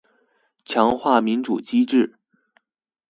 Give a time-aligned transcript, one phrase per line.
[0.65, 2.15] 強化民主機制